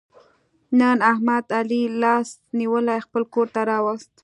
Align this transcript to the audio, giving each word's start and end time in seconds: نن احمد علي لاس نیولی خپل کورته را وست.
نن 0.79 0.97
احمد 1.11 1.45
علي 1.59 1.81
لاس 2.01 2.27
نیولی 2.57 2.97
خپل 3.05 3.23
کورته 3.33 3.61
را 3.69 3.77
وست. 3.85 4.11